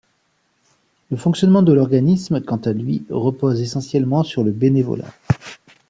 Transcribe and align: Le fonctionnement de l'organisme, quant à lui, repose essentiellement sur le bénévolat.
Le 1.11 1.15
fonctionnement 1.17 1.61
de 1.61 1.73
l'organisme, 1.73 2.41
quant 2.41 2.57
à 2.57 2.73
lui, 2.73 3.05
repose 3.11 3.61
essentiellement 3.61 4.23
sur 4.23 4.43
le 4.43 4.49
bénévolat. 4.51 5.13